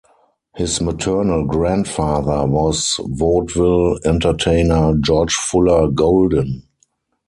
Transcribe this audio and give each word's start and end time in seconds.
His 0.55 0.81
maternal 0.81 1.45
grandfather 1.45 2.47
was 2.47 2.99
vaudeville 3.03 3.99
entertainer 4.03 4.95
George 4.99 5.35
Fuller 5.35 5.89
Golden. 5.91 6.63